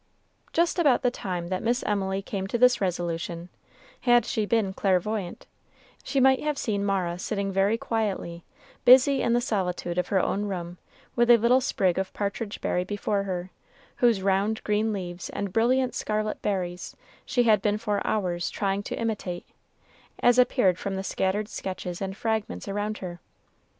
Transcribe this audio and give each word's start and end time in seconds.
Just 0.51 0.79
about 0.79 1.03
the 1.03 1.11
time 1.11 1.49
that 1.49 1.61
Miss 1.61 1.83
Emily 1.83 2.23
came 2.23 2.47
to 2.47 2.57
this 2.57 2.81
resolution, 2.81 3.49
had 3.99 4.25
she 4.25 4.47
been 4.47 4.73
clairvoyant, 4.73 5.45
she 6.03 6.19
might 6.19 6.41
have 6.41 6.57
seen 6.57 6.83
Mara 6.83 7.19
sitting 7.19 7.51
very 7.51 7.77
quietly, 7.77 8.43
busy 8.83 9.21
in 9.21 9.33
the 9.33 9.39
solitude 9.41 9.99
of 9.99 10.07
her 10.07 10.19
own 10.19 10.45
room 10.45 10.79
with 11.15 11.29
a 11.29 11.37
little 11.37 11.61
sprig 11.61 11.99
of 11.99 12.11
partridge 12.13 12.61
berry 12.61 12.83
before 12.83 13.21
her, 13.25 13.51
whose 13.97 14.23
round 14.23 14.63
green 14.63 14.91
leaves 14.91 15.29
and 15.29 15.53
brilliant 15.53 15.93
scarlet 15.93 16.41
berries 16.41 16.95
she 17.23 17.43
had 17.43 17.61
been 17.61 17.77
for 17.77 18.01
hours 18.03 18.49
trying 18.49 18.81
to 18.81 18.95
imitate, 18.99 19.45
as 20.19 20.39
appeared 20.39 20.79
from 20.79 20.95
the 20.95 21.03
scattered 21.03 21.47
sketches 21.47 22.01
and 22.01 22.17
fragments 22.17 22.67
around 22.67 22.97
her. 22.97 23.19